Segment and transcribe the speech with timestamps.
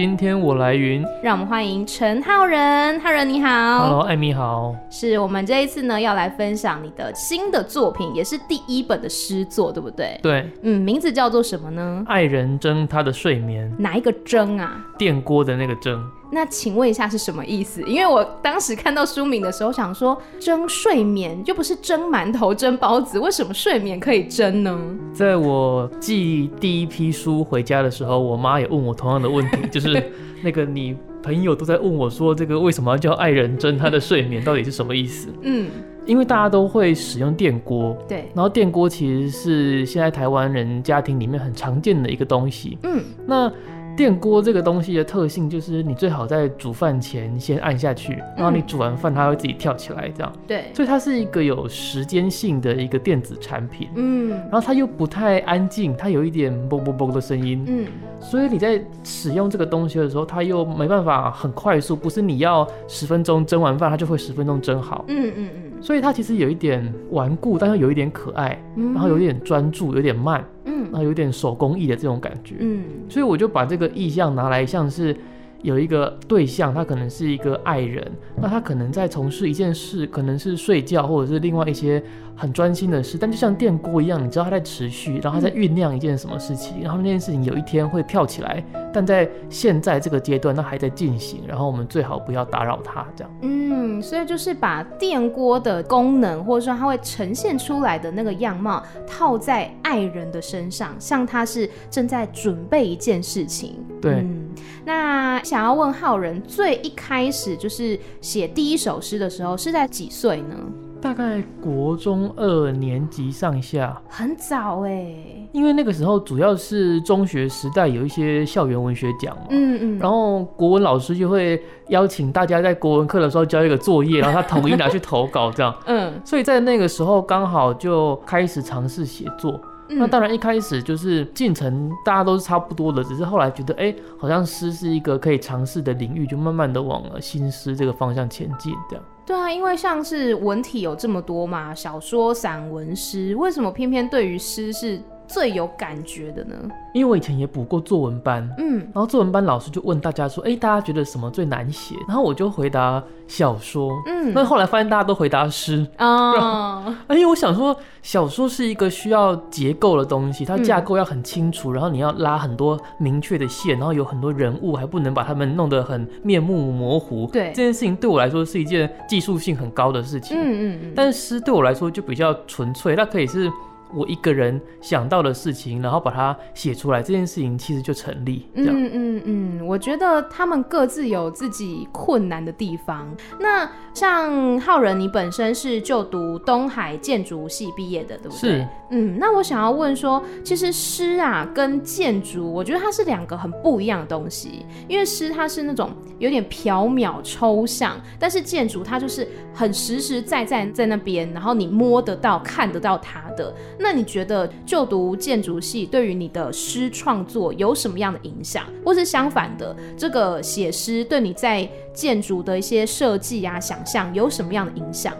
[0.00, 2.98] 今天我来云，让我们欢迎陈浩仁。
[3.00, 4.74] 浩仁你好，Hello，艾米好。
[4.88, 10.18] 是我们这一次呢要来分享你的新的作品，也是第一本的诗作，对不对？
[10.22, 12.02] 对，嗯，名字叫做什么呢？
[12.06, 13.70] 爱人蒸他的睡眠。
[13.78, 14.82] 哪一个蒸啊？
[14.96, 16.02] 电锅的那个蒸。
[16.32, 17.82] 那请问一下是什么意思？
[17.82, 24.78] 因为我当时看到书名的时候，想说蒸睡眠又不是蒸馒头、蒸包子，为什么睡眠可以蒸呢？
[25.12, 30.02] 在我寄第一批书回家的时候，我妈也问我同样的问题，就是
[30.42, 35.28] 那个你朋友都在问我说，这个为什么要叫爱人蒸他的睡眠，到底是什么意思？
[35.42, 35.68] 嗯，
[36.06, 43.52] 因为大家都会使用电锅，对，然后电锅其实是现在台湾人家庭里面很常见的一个东西，嗯，那。
[44.00, 50.32] 电锅这个东西的特性就是，你最好在煮饭前先按下去，然后你煮完饭它会自己跳起来，这样。
[50.46, 53.90] 对，所以它是一个有时间性的一个电子产品。
[53.96, 57.62] 嗯，然后它又不太安静，它有一点嘣嘣嘣的声音。
[57.68, 57.86] 嗯，
[58.20, 65.04] 所以你在使用这个东西的时候，它又没办法很快速，不是你要十分钟蒸完饭，它就会十分钟蒸好。
[65.08, 65.69] 嗯嗯嗯。
[65.80, 70.44] 所以它其实有一点顽固，但又有一点可爱，然后有一点专注，有点慢。
[70.66, 75.16] 嗯，然后有点手工艺的这种感觉，嗯，所以我就把这个意象拿来，像是
[75.62, 78.10] 有一个对象，他可能是一个爱人，
[78.40, 82.02] 那他可能在从事一件事，可能是睡觉，或者是另外一些。
[82.36, 88.64] 很专心的事，但就像电锅一样，你知道它在持续，然后它在酝酿一件什么事情，嗯、然后那件事情有一天会跳起来，
[88.94, 93.30] 但在现在这个阶段，它还在进行，然后我们最好不要打扰它，这样。
[93.42, 103.84] 嗯，所以就是把电锅的功能，或者说它会呈现出来的那个样貌，套在爱人的身上，像他是正在准备一件事情。
[104.00, 104.14] 对。
[104.14, 104.39] 嗯，
[104.84, 110.56] 那想要问浩仁，最一开始就是写第一首诗的时候，是在几岁呢？
[111.02, 115.48] 大概国中二年级上下，很早哎、欸。
[115.52, 129.58] 因为那个时候主要是中学时代有一些校园文学奖嘛，嗯嗯，然后国文老师就会邀请大家在国文课的时候交一个作业，然后他统一拿去投稿这样， 嗯，所以在那个时候刚好就开始尝试写作。
[129.90, 139.04] 嗯、那当然一开始就是进程大家都是差不多的，只是后来觉得哎，好像诗是一个可以尝试的领域，就慢慢的往了新诗这个方向前进这样。
[139.26, 145.00] 对啊，因为像是文体有这么多嘛，小说、散文、诗，为什么偏偏对于诗是
[145.32, 146.56] 最有感觉的呢？
[146.92, 151.94] 因为我以前也补过作文班，嗯，然后作文班老师就问大家说，哎，大家觉得什么最难写？
[152.08, 167.28] 然后我就回答小说，嗯，那后来发现大家都回答诗啊，而且我想说，小说是一个需要结构的东西，它架构要很清楚，嗯、然后你要拉很多明确的线，然后有很多人物，还不能把他们弄得很面目模糊。
[167.32, 170.36] 对，这件事情对我来说是一件技术性很高的事情。
[170.36, 173.48] 嗯嗯嗯，但是诗对我来说就比较纯粹，它可以是。
[173.94, 178.48] 我一个人想到的事情，然后把它写出来，这件事情其实就成立。
[178.54, 183.08] 嗯嗯嗯，我觉得他们各自有自己困难的地方。
[183.38, 188.38] 那像浩仁，你本身是就读东海建筑系毕业的，对不对？
[188.38, 188.68] 是。
[188.92, 194.66] 嗯，那我想要问说，其实诗啊跟建筑，我觉得它是两个很不一样的东西。
[194.88, 203.54] 因为诗它是那种有点缥缈抽象，但是建筑它就是很实实在在在那边，然后你摸得到、看得到它的。
[203.82, 215.18] 那你觉得就读建筑系对于你的诗创作有什么样的影响，或是相反的，这个写诗对你在建筑的一些设计啊、想象有什么样的影响呢？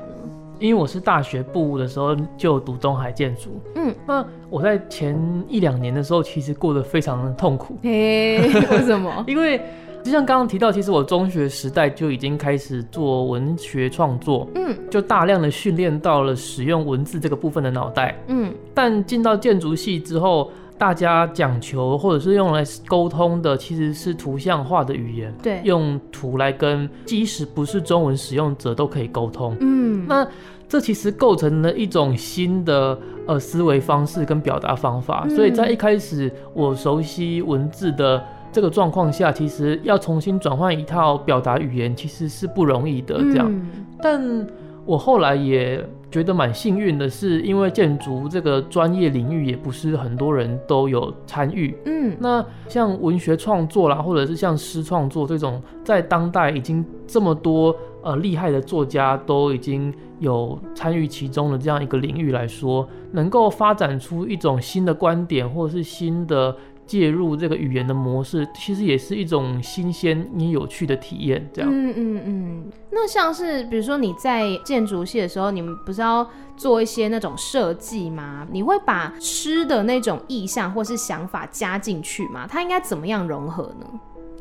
[0.58, 8.40] 因为我是大学部的时候就读东海建筑，嗯，那我在前一两年的时候其实过得非常的痛苦，嘿，
[8.70, 9.24] 为什么？
[9.26, 9.60] 因为。
[10.02, 30.26] 就像刚刚提到，其实我中学时代就已经开始做文学创作，嗯，就大量的训练到了使用文字这个部分的脑袋，嗯，但进到建筑系之后，大家讲求或者是用来沟通的其实是图像化的语言，对，用图来跟即使不是中文使用者都可以沟通，嗯，那
[30.68, 38.24] 这其实构成了一种新的呃思维方式跟表达方法，嗯，所以在一开始我熟悉文字的。
[38.52, 43.18] 这个状况下，其实要重新转换一套表达语言，其实是不容易的。
[43.18, 43.70] 这样，嗯、
[44.02, 44.46] 但
[44.84, 51.76] 我后来也觉得蛮幸运的，是因为建筑这个专业领域也不是很多人都有参与。
[51.84, 66.56] 嗯，那像文学创作啦，或者是像诗创作这种，在当代已经这么多呃厉害的作家都已经有参与其中的这样一个领域来说，能够发展出一种新的观点或者是新的。
[66.90, 71.48] 介入这个语言的模式，其实也是一种新鲜也有趣的体验。
[71.54, 72.72] 这样，嗯嗯嗯。
[72.90, 78.44] 那像是比如说你在建筑系的时候，你们不是要做一些那种设计吗？
[78.50, 82.44] 你会把吃的那种意象或是想法加进去吗？
[82.50, 83.86] 它应该怎么样融合呢？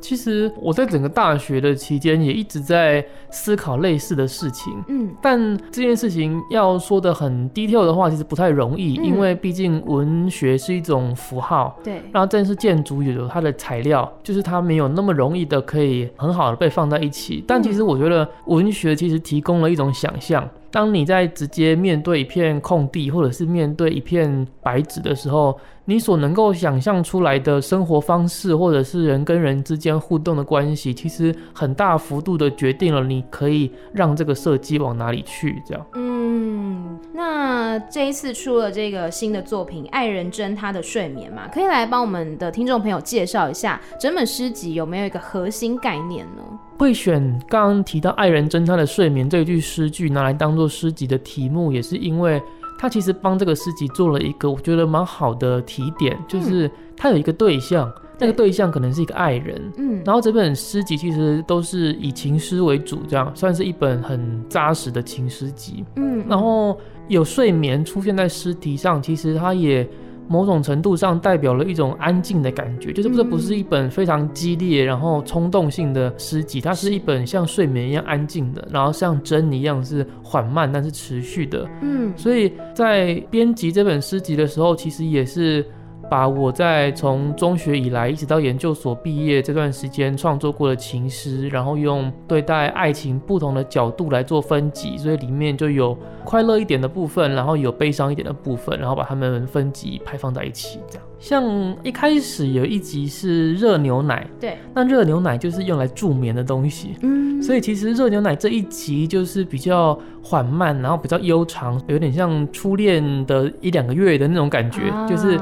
[0.01, 17.43] 其实我在整个大学的期间也一直在思考类似的事情，嗯，但这件事情要说的很 detail 的话，其实不太容易，嗯、因为毕竟文学是一种符号，对，然后正是建筑有它的材料，就是它没有那么容易的可以很好的被放在一起。
[17.47, 20.49] 但其实我觉得文学其实提供了一种想象。
[20.71, 35.59] 当你在直接面对一片空地，或者是面对一片白纸的时候，你所能够想象出来的生活方式，或者是人跟人之间互动的关系，其实很大幅度的决定了你可以让这个设计往哪里去。
[35.65, 46.43] 这样，嗯，那这一次出了这个新的作品《爱人真他的睡眠》嘛，可以来帮我们的听众朋友介绍一下整本诗集有没有一个核心概念呢？
[46.77, 47.19] 会选
[47.49, 52.39] 刚刚提到“爱人真他的睡眠”这一句诗句拿来当做诗集的题目，也是因为
[52.79, 66.79] 他其实帮这个诗集做了一个我觉得蛮好的提点，就是他有一个对象，嗯、那个对象可能是一个爱人，嗯，然后这本诗集其实都是以情诗为主，这样算是一本很扎实的情诗集，嗯，然后
[67.09, 69.85] 有睡眠出现在诗题上，其实他也。
[70.29, 81.67] 某种程度上代表了一种安静的感觉，就是这不是一本非常激烈然后冲动性的诗集，它是一本像睡眠一样安静的，然后像针一样是缓慢但是持续的。
[81.81, 85.65] 嗯，所以在编辑这本诗集的时候，其实也是。
[86.09, 100.79] 把我在从中学以来一直到研究所毕业这段时间创作过的情诗，然后用对待爱情不同的角度来做分级，所以里面就有快乐一点的部分，然后有悲伤一点的部分，然后把它们分级排放在一起。
[100.89, 115.39] 这样，像一开始有一集是热牛奶，对，那热牛奶就是用来助眠的东西，嗯，所以其实热牛奶这一集就是比较缓慢，然后比较悠长，有点像初恋的一两个月的那种感觉，啊、就是。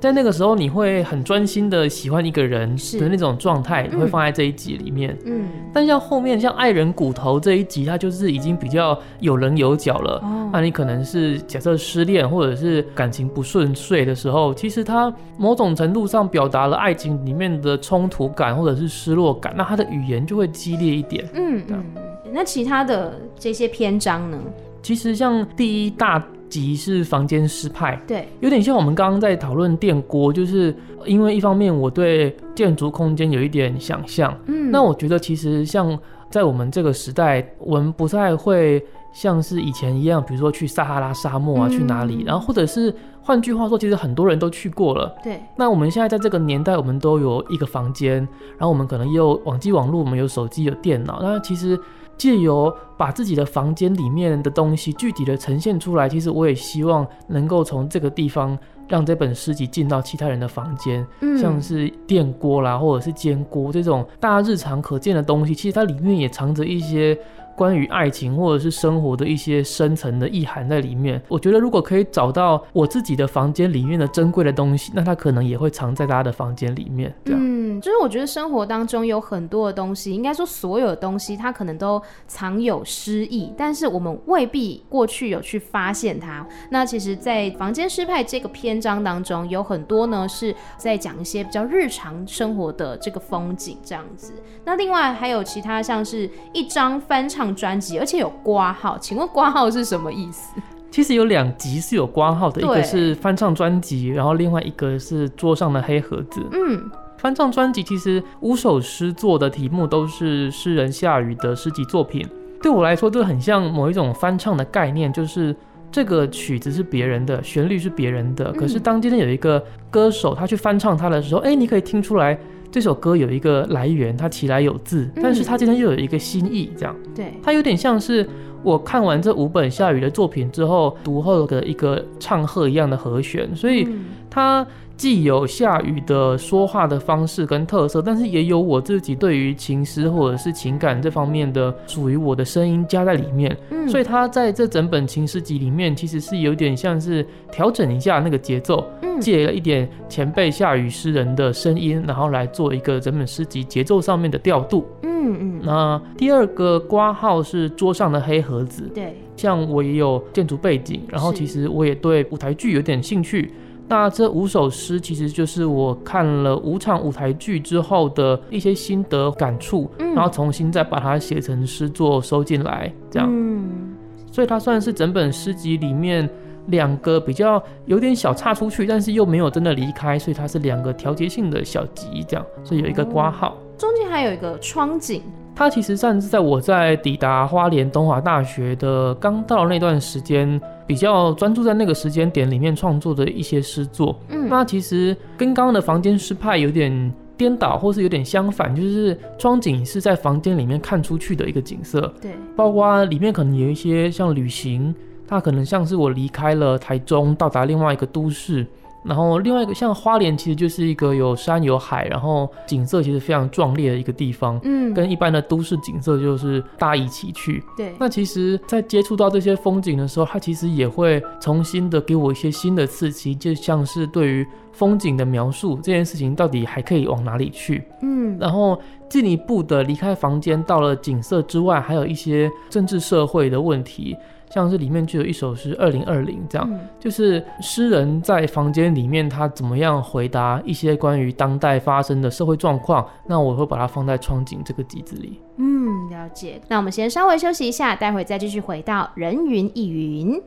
[0.00, 5.16] 在那个时候，你会很专心的喜欢一个人的那种状态，你会放在这一集里面。
[5.24, 10.20] 嗯，但像后面像爱人骨头这一集，它就是已经比较有棱有角了。
[10.22, 21.28] 哦，那你可能是假设失恋或者是感情不顺遂的时候，其实它某种程度上表达了爱情里面的冲突感或者是失落感，那它的语言就会激烈一点。
[21.34, 21.84] 嗯嗯，
[22.32, 24.38] 那其他的这些篇章呢？
[24.80, 26.24] 其实像第一大。
[26.48, 30.74] 即是房间失派，对，有点像我们刚刚在讨论电锅，就是
[31.04, 35.98] 因为一方面我对建筑空间有一点想象，嗯，那我觉得其实像
[36.30, 45.40] 在我们这个时代，我们不太会像是以前一样，比如说去撒哈拉沙漠啊，嗯、去哪里，然后或者是换句话说，其实很多人都去过了，对。
[45.56, 48.16] 那我们现在在这个年代，我们都有一个房间，
[48.56, 51.78] 然后我们可能也有网际网络，我们有手机、有电脑，那其实。
[52.18, 67.18] 借由把自己的房间里面的东西具体的呈现出来，其实我也希望能够从这个地方让这本诗集进到其他人的房间，嗯，像是电锅啦，或者是煎锅这种大家日常可见的东西，其实它里面也藏着一些。
[67.58, 77.12] 关于爱情或者是生活的一些深层的意涵在里面，我觉得如果可以找到我自己的房间里面的珍贵的东西，那它可能也会藏在大家的房间里面。
[77.24, 77.47] 这样，嗯，
[77.80, 86.46] 就是我觉得生活当中有很多的东西，应该说所有的东西，它可能都藏有诗意，但是我们未必过去有去发现它。
[86.70, 94.32] 那其实，在房间诗派这个篇章当中，有很多呢是在讲一些比较日常生活的这个风景这样子。
[94.64, 100.54] 那另外还有其他像是一张翻唱专辑，而且有挂号，请问挂号是什么意思？
[100.90, 106.42] 其实有两集是有挂号的，一个是翻唱专辑，然后另外一个是桌上的黑盒子。
[106.50, 112.24] 嗯，翻唱专辑其实五首诗作的题目都是诗人夏雨的诗集作品。
[112.62, 115.54] 对我来说，这很像某一种翻唱的概念，就是
[115.90, 122.38] 这个曲子是别人的，旋律是别人的，可是当今天有一个歌手他去翻唱它的时候，哎，你可以听出来。
[122.70, 128.28] 这首歌有一个来源，它起来有字，但是它今天又有一个新意，这样，对，它有点像是
[128.62, 133.88] 我看完这五本夏雨的作品之后，读后的一个唱和一样的和弦，所以
[134.30, 134.66] 它
[134.96, 148.84] 既有夏雨的说话的方式跟特色，但是也有我自己对于情诗或者是情感这方面的属于我的声音加在里面，嗯，所以它在这整本情诗集里面，其实是有点像是调整一下那个节奏。
[149.20, 154.86] 借了一点前辈夏雨诗人的声音，然后来做一个整本诗集节奏上面的调度。
[155.02, 155.60] 嗯嗯。
[155.64, 158.88] 那第二个挂号是桌上的黑盒子。
[158.94, 159.16] 对。
[159.36, 163.52] 像我也有建筑背景，然后其实我也对舞台剧有点兴趣。
[163.88, 173.26] 那这五首诗其实就是我看了五场舞台剧之后的一些心得感触，嗯、然后重新再把它写成诗作收进来，这样。
[173.30, 173.96] 嗯，
[174.30, 176.28] 所以它算是整本诗集里面
[176.66, 182.44] 两个比较有点小岔出去，但是又没有真的离开，所以它是两个调节性的小集，这样。
[182.62, 185.22] 所以有一个挂号，中间还有一个窗景。
[185.56, 194.18] 它其实算是在我在抵达花莲东华大学的刚到那段时间，比较专注在那个时间点里面创作的一些诗作。
[194.30, 202.12] 嗯，那其实跟刚刚的房间诗派有点颠倒，或是有点相反，就是窗景是在房间里面看出去的一个景色。
[202.20, 204.94] 对，包括里面可能有一些像旅行，
[205.26, 208.66] 它可能像是我离开了台中，到达另外一个都市。
[209.08, 214.60] 然后另外一个像花莲，其实就是一个有山有海，然后景色其实非常壮烈的一个地方。
[214.62, 217.64] 嗯，跟一般的都市景色就是大一起去。
[217.74, 227.82] 对，那其实，在接触到这些风景的时候，它其实也会重新的给我一些新的刺激，就像是对于风景的描述这件事情到底还可以往哪里去？
[228.02, 234.14] 嗯，然后进一步的离开房间，到了景色之外，还有一些政治社会的问题。
[234.50, 245.40] 像是里面就有一首诗《二零二零》这样，嗯、就是诗人在房间里面他怎么样回答一些关于当代发生的社会状况，那我会把它放在窗景这个集子里。
[245.56, 246.60] 嗯，了解。
[246.68, 250.40] 那我们先稍微休息一下，待会再继续回到人云亦云。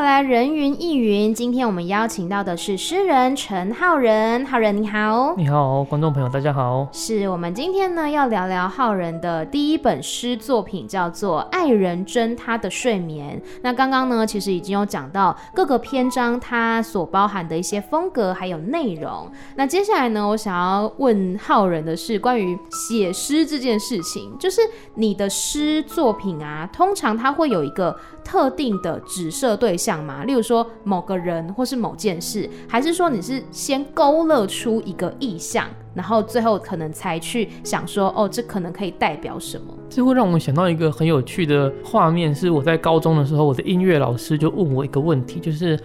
[0.00, 4.44] 人云亦云，今天我们邀请到的是诗人陈浩仁。
[4.44, 5.34] 浩仁你好。
[5.36, 6.86] 你好，观众朋友大家好。
[6.92, 13.40] 是我们今天呢要聊聊浩仁的第一本诗作品，叫做《爱人真他的睡眠》。
[13.62, 19.30] 那刚刚呢其实已经有讲到各个篇章它所包含的一些风格还有内容。
[19.54, 24.60] 那接下来呢，我想要问浩仁的是关于写诗这件事情，就是
[24.94, 30.24] 你的诗作品啊，通常它会有一个特定的指涉对象吗？
[30.24, 39.74] 例如说某个人或是某件事，还是说你是先勾勒出一个意象，然后最后可能才去想说，哦，这可能可以代表什么？
[39.88, 45.78] 这会让我们想到一个很有趣的画面，是我在高中的时候，我的音乐老师就问我一个问题，就是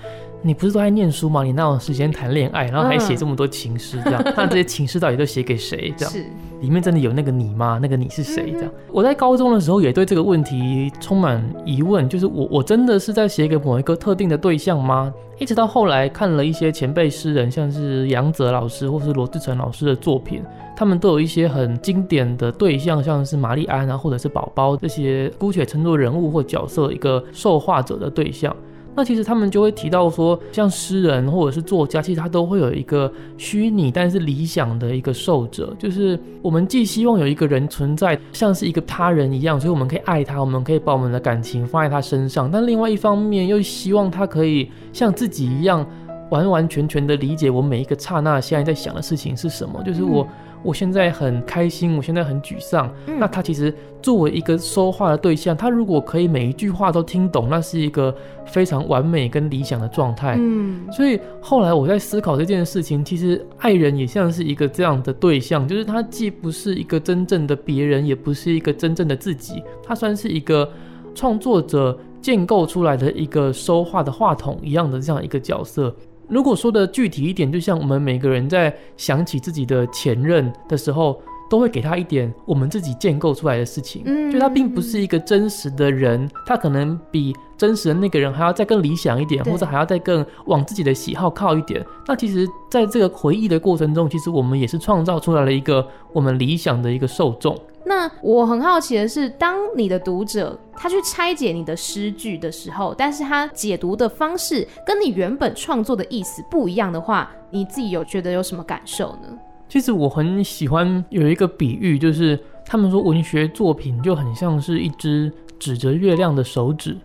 [0.43, 1.43] 你不是都在念书吗？
[1.43, 5.93] 你哪有时间谈恋爱，然后还写这么多情诗，这样，嗯、那这些情诗到底都写给谁？
[5.95, 6.25] 这样是。
[6.61, 7.79] 里面真的有那个你吗？
[7.81, 8.51] 那个你是谁？
[8.51, 15.13] 这样，我在高中的时候也对这个问题充满疑问，就是我我真的是在写给某一个特定的对象吗？
[15.39, 20.43] 一直到后来看了一些前辈诗人，像是杨泽老师或是罗志成老师的作品，
[20.75, 28.55] 他们都有一些很经典的对象，像是玛丽安啊，或者是宝宝这些，姑且称作人物或角色，一个受画者的对象。
[28.95, 45.85] 那其实他们就会提到说，像诗人或者是作家，其实他都会有一个虚拟但是理想的一个受者，就是我们既希望有一个人存在，像是一个他人一样，所以我们可以爱他，我们可以把我们的感情放在他身上，但另外一方面又希望他可以像自己一样，
[46.31, 50.27] 完完全全的理解我每一个刹那现在在想的事情是什么，就是我。
[50.63, 52.87] 我现在很开心，我现在很沮丧。
[53.07, 60.35] 嗯、那他其实作为一个说话的对象，他如果可以每一句话都听懂，那是一个非常完美跟理想的状态。
[60.37, 70.69] 嗯，所以后来我在思考这件事情，其实爱人也像是一个这样的对象，就是他既不是一个真正的别人，也不是一个真正的自己，他算是一个
[71.15, 75.91] 创作者建构出来的一个说话的话筒一样的这样一个角色。
[76.31, 84.03] 如果说的具体一点，就像我们每个人在想起自己的前任的时候，都会给他一点我们自己建构出来的事情。
[84.05, 91.85] 嗯，就他并不是一个真实的人，他可能比真实的那个人还要再更理想一点，或者还要再更往自己的喜好靠一点。
[92.07, 97.53] 那其实，在这个回忆的过程中，其实我们也是创造出来了一个我们理想的一个受众。
[97.83, 109.37] 那我很好奇的是，当你的读者他去拆解你的诗句的时候，但是他解读的方式跟你原本创作的意思不一样的话，你自己有觉得有什么感受呢？
[109.67, 116.95] 其实我很喜欢有一个比喻，就是他们说文学作品就很像是一只指着月亮的手指。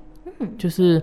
[0.41, 1.03] 嗯，就是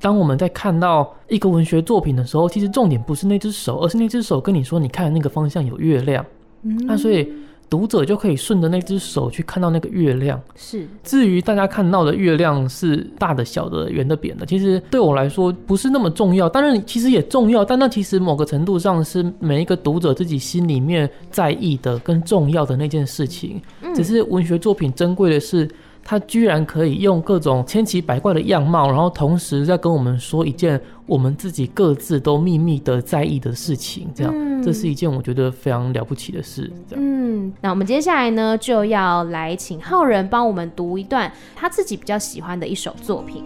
[0.00, 6.24] 当我们在看到一个文学作品的时候，其实重点不是那只手，而是那只手跟你说你看的那个方向有月亮。
[6.62, 7.32] 嗯，那所以。
[7.74, 10.40] 读者就可以顺着那只手去看到那个月亮。
[10.54, 10.86] 是。
[11.02, 16.48] 至于大家看到的月亮是大的、小的、圆的、扁的，其实对我来说不是那么重要。
[16.48, 23.60] 当然，其实也重要，但那其实某个程度上是每一个读者自己心里面在意的、跟重要的那件事情。
[23.92, 25.68] 只是文学作品珍贵的是。
[26.04, 36.70] 他居然可以用各种千奇百怪的样貌，然后同时在跟我们说一件我们自己各自都秘密的在意的事情，这样，嗯、这是一件我觉得非常了不起的事。
[36.86, 43.42] 这样，嗯，那我们接下来呢，就要来请浩仁帮我们读一段他自己比较喜欢的一首作品。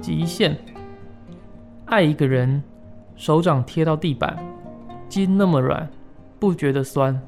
[0.00, 0.56] 极限，
[1.84, 2.62] 爱一个人，
[3.16, 4.38] 手掌贴到地板，
[5.08, 5.86] 筋那么软，
[6.38, 7.20] 不觉得酸。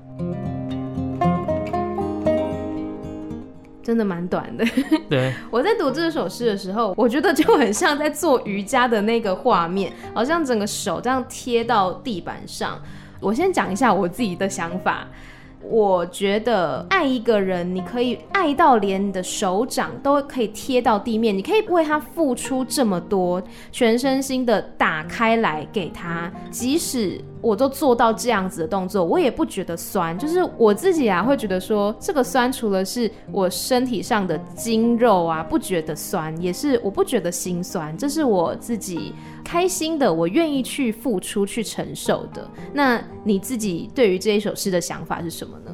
[3.88, 4.62] 真的蛮短的。
[5.09, 12.78] 对， 我在读这首诗的时候，我觉得就很像在做瑜伽的那个画面，好像整个手这样贴到地板上。
[13.18, 15.09] 我先讲一下我自己的想法。
[15.62, 26.32] 我觉得爱一个人，你可以爱到连你的手掌都可以贴到地面，你可以为他付出这么多，全身心的打开来给他。
[26.50, 30.16] 即使我都做到这样子的动作，我也不觉得酸。
[30.18, 37.96] 就是我自己啊，会觉得说这个酸，除了是我身体上的筋肉啊不觉得酸，也是我不觉得心酸。
[37.98, 39.12] 这是我自己
[39.48, 42.46] 开心的，我愿意去付出去承受的。
[42.74, 45.72] 那你自己对于这一首诗的想法是什么呢？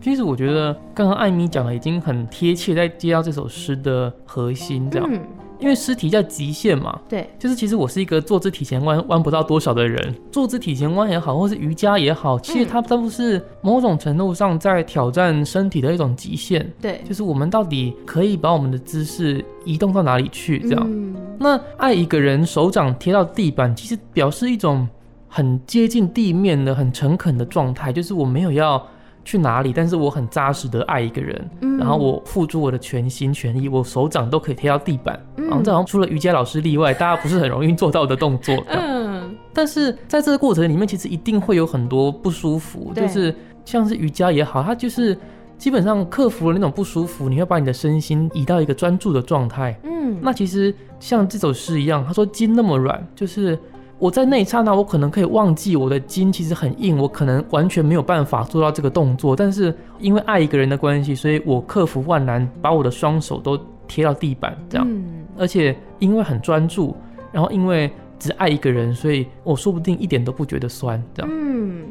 [0.00, 5.20] 其实我觉得刚刚艾米讲的已经很贴切，在接到这首诗的核心这样，嗯、
[5.62, 20.82] 因为诗题叫极限嘛，对，就是其实我是一个坐姿体前弯弯不到多少的人，坐姿体前弯也好，或是瑜伽也好，其实它都是某种程度上在挑战身体的一种极限，对，就是我们到底可以把我们的姿势移动到哪里去这样。
[20.84, 24.88] 嗯、那爱一个人，手掌贴到地板，其实表示一种
[25.28, 28.84] 很接近地面的、很诚恳的状态，就是我没有要。
[29.24, 29.72] 去哪里？
[29.74, 35.18] 但是我很扎实的爱一个人，嗯、然后我付出我的全心全意，我手掌都可以贴到地板。
[35.36, 38.54] 嗯、然后这好像除了瑜伽老师例外，大家不是很容易做到的动作。
[38.70, 39.36] 嗯。
[39.52, 45.16] 但是在这个过程里面，其实一定会有很多不舒服，就是像是瑜伽也好，它就是
[45.58, 49.78] 基本上克服了那种不舒服，你会把你的身心移到一个专注的状态。
[49.84, 50.18] 嗯。
[50.20, 53.58] 那其实像这首诗一样，他说筋那么软，就是。
[54.02, 59.36] 我在那一刹那，我可能可以忘记我的筋其实很硬，我可能完全没有办法做到这个动作。
[59.36, 64.84] 但是因为爱一个人的关系，所以我克服万难，把我的双手都贴到地板，这样。
[64.90, 66.96] 嗯、而且因为很专注，
[67.30, 71.30] 然后因为只爱一个人，所以我说不定一点都不觉得酸，这样。
[71.32, 71.84] 嗯，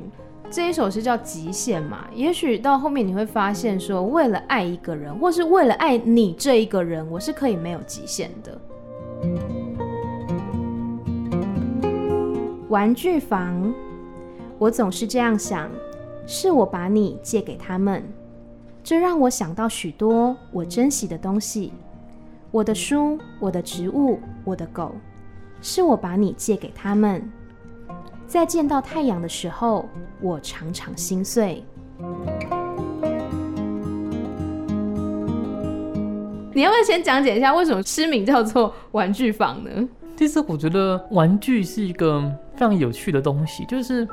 [0.50, 8.62] 这一首诗叫《极限》嘛，也许到后面你会发现，说为了爱一个人，或是为了爱你这一个人，我是可以没有极限的。
[12.72, 13.74] 玩具房，
[14.58, 15.70] 我总是这样想，
[16.26, 18.02] 是我把你借给他们，
[18.82, 21.74] 这让我想到许多我珍惜的东西，
[22.50, 24.96] 我的书，我的植物，我的狗，
[25.62, 27.30] 是我把你借给他们，
[28.26, 29.86] 在见到太阳的时候，
[30.22, 31.66] 我常常心碎。
[36.54, 39.90] 你要不要先讲解一下，为什么诗名叫做玩具房呢？
[40.16, 42.22] 第四我觉得玩具是一个
[42.54, 44.08] 非常有趣的东西，就是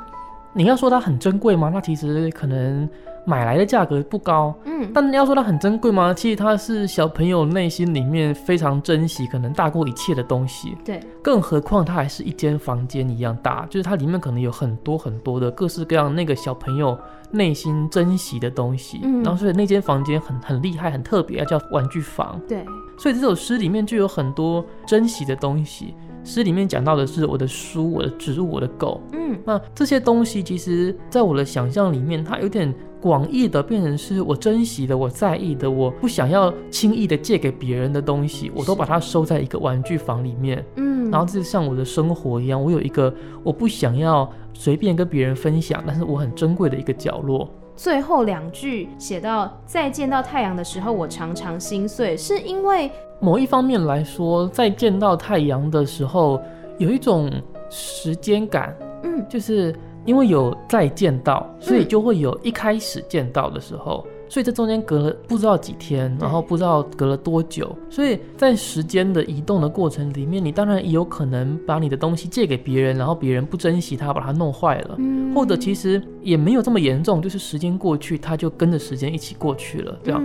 [0.53, 1.69] 你要说它很珍贵吗？
[1.71, 2.89] 那其实可能
[3.25, 6.13] 买来的价格不高，嗯，但你要说它很珍贵吗？
[6.13, 10.75] 其实它是小朋友内心里面非常珍惜，可能大过一切的东西。
[10.83, 16.97] 对，更何况它还是一间房间一样大，就是它里面可能有很多很多的各式各样那个小朋友
[17.31, 18.99] 内心珍惜的东西。
[19.03, 22.39] 嗯，然后所以那间房间很很厉害，很特别，叫玩具房。
[22.47, 22.65] 对。
[22.97, 25.95] 所以这首诗里面就有很多珍惜的东西。
[26.29, 29.01] 诗里面讲到的是我的书、我的植物、我的狗。
[29.13, 40.63] 嗯，那这些东西其实，在我的想象里面，它有点广义的，变成是我珍惜的、我在意的、我不想要轻易的借给别人的东西，我都把它收在一个玩具房里面。
[40.75, 43.11] 嗯，然后这就像我的生活一样，我有一个
[43.41, 47.49] 我不想要随便跟别人分享，但是我很珍贵的一个角落。
[47.81, 56.41] 最后两句写到“再见到太阳的时候，我常常心碎”，是因为某一方面来说，再见到太阳的时候，
[56.77, 57.31] 有一种
[57.69, 64.05] 时间感，嗯，就是因为有再见到，所以就会有一开始见到的时候。
[64.05, 74.97] 嗯所以这中间隔了不知道几天，然后不知道隔了多久，所以在时间的移动的过程里面，你当然也有可能把你的东西借给别人，然后别人不珍惜它，把它弄坏了，
[75.35, 80.23] 或者其实也没有这么严重，就是时间过去，它就跟着时间一起过去了，这样。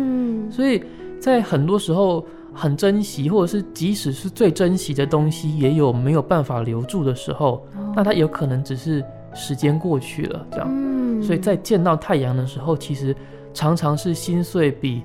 [0.51, 0.83] 所以
[1.19, 9.03] 在很多时候很珍惜，或者是即使是最珍惜的东西，也有没有办法留住的时候，那它有可能只是
[9.35, 13.17] 时间过去了，这样，嗯，所以在见到太阳的时候，其实
[13.55, 15.03] 常常是心碎比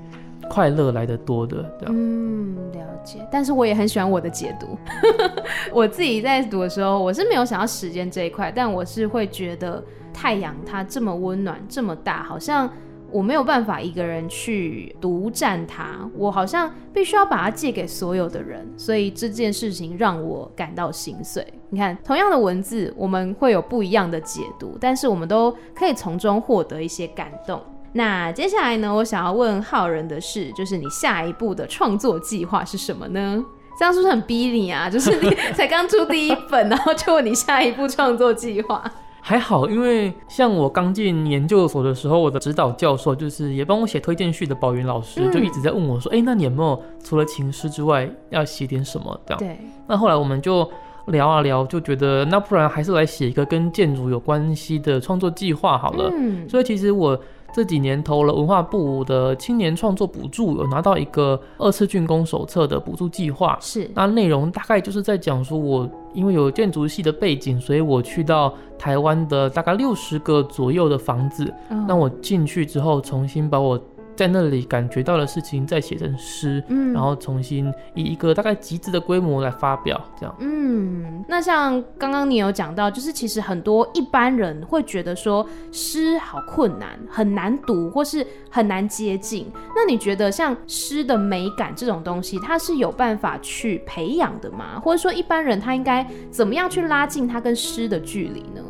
[0.49, 3.25] 快乐来得多的，嗯，了解。
[3.31, 4.77] 但是我也很喜欢我的解读，
[5.71, 9.81] 我自己在读的时候，我是没有想到时间这一块，但我是会觉得
[10.11, 12.69] 太阳它这么温暖，这么大，好像。
[13.11, 21.43] 我没有办法一个人去独占它，我好像必须要把它借给所有的人，所以这件事情让我感到心碎。
[21.71, 27.59] 你看，同样的文字，我们会有不一样的解读，但是我们都可以从中获得一些感动。
[27.93, 33.43] 那接下来呢，我想要问浩仁的是，就是你下一步的创作计划是什么呢？
[33.77, 34.89] 这样是不是很逼你啊？
[34.89, 38.83] 就是你才刚出第一本，然后就问你下一步创作计划。
[39.21, 49.39] 还好，因为像我刚进研究所的时候，我的指导教授就是也帮我写推荐序的宝云老师，嗯、就一直在问我说：“哎、欸，那你有没有除了情诗之外，要写点什么？”这样。
[49.39, 49.57] 对。
[49.87, 50.69] 那后来我们就
[51.07, 56.11] 聊啊聊，就觉得那不然还是来写一个跟建筑有关系的创作计划好了。
[56.13, 56.47] 嗯。
[56.47, 57.17] 所以其实我。
[57.53, 63.57] 这几年投了文化部的青年创作补助，有拿到一个二次竣工手册的补助计划。
[63.61, 73.79] 是，那内容大概就是在讲说，我因为有建筑系的背景，所以我去到台湾的大概六十个左右的房子，嗯、那我进去之后，重新把我。
[74.19, 80.35] 在那里感觉到的事情再写成诗，嗯，然后重新以一个大概极致的规模来发表，这样。
[80.41, 89.49] 嗯，那像刚刚你有讲到，就是其实很多一般人会觉得说诗好困难，很难读，或是很难接近。
[89.73, 94.81] 那你觉得像诗的美感这种东西，它是有办法去培养的吗？
[94.83, 98.61] 或者说一般人他应该怎么样去拉近他跟诗的距离呢？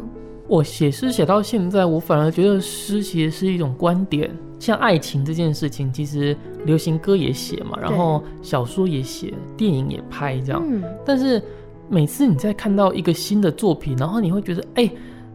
[0.47, 4.29] 我写诗写到现在，我反而觉得诗其实是一种观点。
[4.59, 10.61] 像爱情这件事情，其实流行歌也写嘛，然后小说也写，电影也拍这样。
[10.63, 10.83] 嗯。
[11.05, 11.41] 但是
[11.87, 14.91] 每次你在看到一个新的作品，然后你会觉得，哎，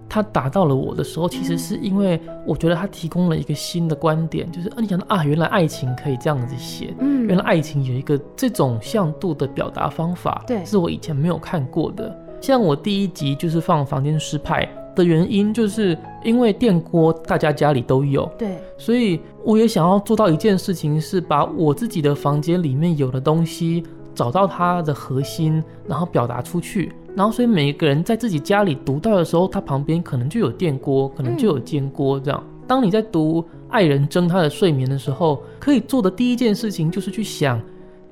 [0.08, 12.14] 他打到了我的时候，其实是因为我觉得他提供了一个新的观点，就是啊，你想到啊，原来爱情可以这样子写，嗯，原来爱情有一个这种向度的表达方法，对，是我以前没有看过的。
[12.40, 23.82] 像我第一集就是放房间失派的原因，就是因为电锅大家家里都有，对，所以我也想要做到一件事情，是把我自己的房间里面有的东西
[24.14, 26.92] 找到它的核心，然后表达出去。
[27.16, 32.18] 然后，所以每一个人在自己家里读到的时候，他旁边可能就有电锅，可能就有煎锅。
[32.18, 37.60] 这样，当你在读爱人争他的睡眠的时候，可以做的第一件事情就是去想。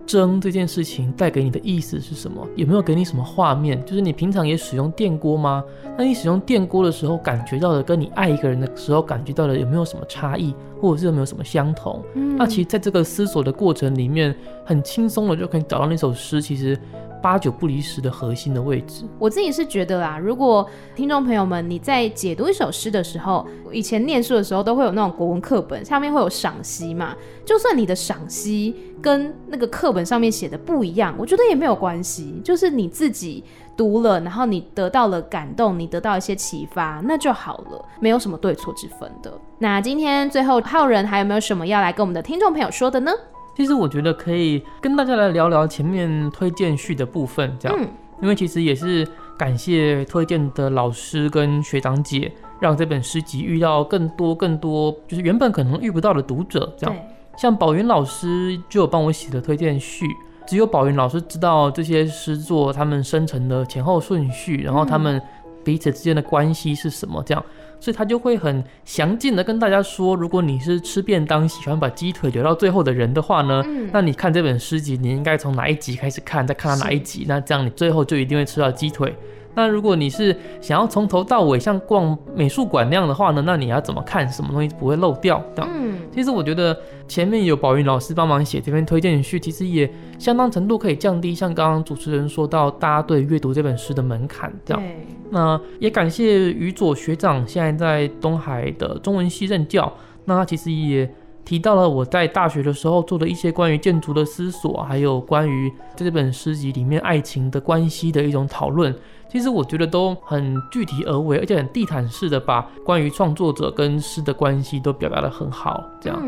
[0.06, 2.46] 蒸这件事情带给你的意思是什么？
[2.56, 3.82] 有没有给你什么画面？
[3.84, 5.64] 就是你平常也使用电锅吗？
[5.96, 12.02] 那你使用电锅的时候，感觉到的跟你爱一个人的时候感觉到的有没有什么差异，或者是有没有什么相同？
[12.14, 14.34] 嗯，那其实在这个思索的过程里面，
[14.64, 16.78] 很轻松的就可以找到那首诗，其实。
[17.22, 27.14] 八九不离十的核心的位置，我自己是觉得啊，如果听众朋友们你在解读一首诗的时候，以前念书的时候都会有那种国文课本，下面会有赏析嘛，
[27.46, 33.44] 就算你的赏析跟那个课本上面写的不一样，我觉得也没有关系，就是你自己
[33.76, 39.32] 读了，然后你得到了感动，你得到一些启发，那就好了，没有什么对错之分的。
[39.58, 43.12] 那今天最后浩仁还有没有什么要来跟我们的听众朋友说的呢？
[43.56, 47.88] 其实我觉得可以跟大家来聊聊前面推荐序的部分，这样，嗯，
[48.22, 56.96] 因为其实也是感谢推荐的老师跟学长姐，让这本诗集遇到更多更多，就是原本可能遇不到的读者，这样。
[57.36, 60.06] 像宝云老师就有帮我写的推荐序，
[60.46, 65.20] 只有宝云老师知道这些诗作他们生成的前后顺序，然后他们
[65.64, 67.44] 彼此之间的关系是什么，这样。
[67.82, 79.12] 所以他就会很详尽的跟大家说，如果你是吃便当喜欢把鸡腿留到最后的人的话呢，嗯、那你看这本诗集，你应该从哪一集开始看，再看到哪一集，那这样你最后就一定会吃到鸡腿。
[79.54, 85.42] 那如果你是想要从头到尾像逛美术馆那样的话呢，那你要怎么看，什么东西不会漏掉？
[85.54, 85.70] 这样。
[85.74, 94.52] 嗯，其实我觉得前面有宝云老师帮忙写这篇推荐序，其实也相当程度可以降低像刚刚主持人说到大家对阅读这本书的门槛。
[94.64, 94.82] 这样。
[95.30, 99.92] 那也感谢于佐学长现在在东海的中文系任教，
[100.24, 101.10] 那他其实也
[101.44, 108.94] 提到了我在大学的时候做的一些关于建筑的思索，还有关于这本诗集里面爱情的关系的一种讨论。
[109.32, 116.22] 其实我觉得都很具体而为，而且很地毯式的把关于创作者跟诗的关系都表达得很好，这样。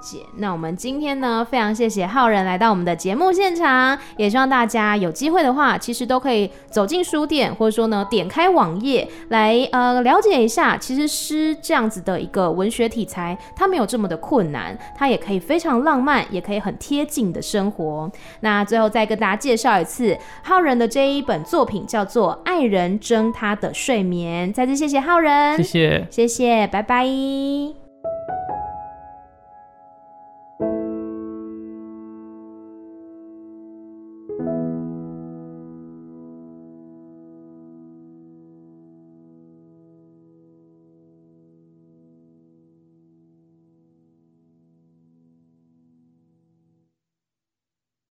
[0.00, 0.20] 解。
[0.36, 18.10] 那我们今天呢，非常谢谢浩仁来到我们的节目现场，也希望大家有机会的话，其实都可以走进书店，或者说呢，点开网页来呃了解一下，其实诗这样子的一个文学题材，它没有这么的困难，它也可以非常浪漫，也可以很贴近的生活。
[18.40, 24.50] 那最后再跟大家介绍一次浩仁的这一本作品，叫做《爱人争他的睡眠》。
[24.52, 27.06] 再次谢谢浩仁，谢谢，谢谢，拜拜。